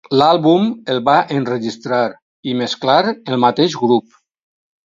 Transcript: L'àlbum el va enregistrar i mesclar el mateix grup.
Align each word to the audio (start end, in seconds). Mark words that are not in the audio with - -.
L'àlbum 0.19 0.63
el 0.93 1.01
va 1.09 1.17
enregistrar 1.35 2.01
i 2.53 2.57
mesclar 2.63 2.99
el 3.13 3.41
mateix 3.47 3.81
grup. 3.87 4.21